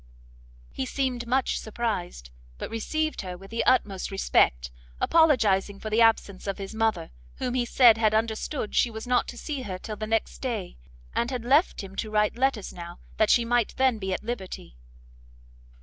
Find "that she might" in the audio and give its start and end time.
13.17-13.75